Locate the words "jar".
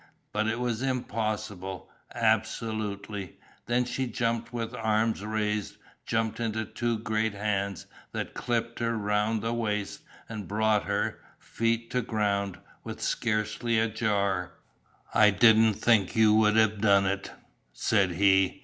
13.89-14.53